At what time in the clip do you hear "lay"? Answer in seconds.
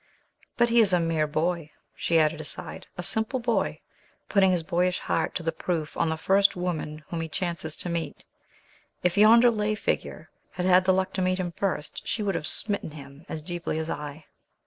9.51-9.75